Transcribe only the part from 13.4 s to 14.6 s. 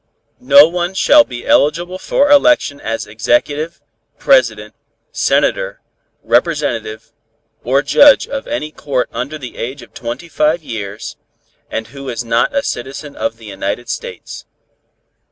United States.